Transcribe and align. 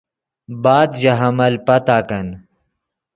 بعد 0.63 0.89
ژے 0.99 1.13
حمل 1.19 1.53
پتاکن 1.65 2.27